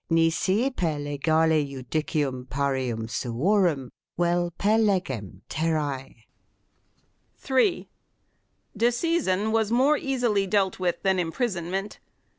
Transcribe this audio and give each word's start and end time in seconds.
nisi 0.09 0.71
per 0.71 0.97
legale 0.97 1.63
judicium 1.63 2.47
parium 2.47 3.05
suorum 3.07 3.91
uel 4.17 4.49
per 4.57 4.79
legem 4.79 5.43
terrae." 5.47 6.25
2 7.37 7.37
3. 7.43 7.89
Disseisin 8.75 9.51
was 9.51 9.71
more 9.71 9.97
easily 9.99 10.47
dealt 10.47 10.79
with 10.79 11.03
than 11.03 11.19
im 11.19 11.31
prisonment. 11.31 11.99